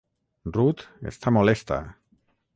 Ruth 0.55 0.81
està 1.13 1.35
molesta. 1.37 1.81